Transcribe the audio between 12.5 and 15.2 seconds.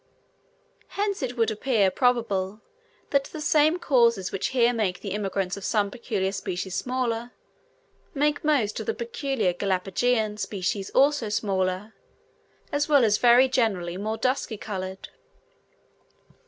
as well as very generally more dusky coloured.